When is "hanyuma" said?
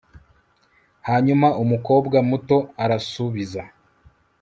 1.07-1.47